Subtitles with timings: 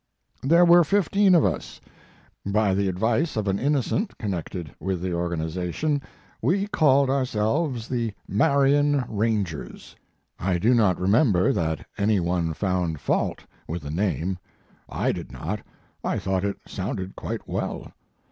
[0.41, 1.79] There were fifteen of us.
[2.43, 6.01] By the advice of an innocent con nected with the organization,
[6.41, 9.95] we called ourselves the Marion Rangers.
[10.39, 14.39] I do not remember that any one found fault with the name.
[14.89, 15.61] I did not;
[16.03, 17.91] I thought it sounded quite well.